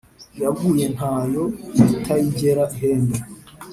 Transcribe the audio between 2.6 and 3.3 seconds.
ihembe.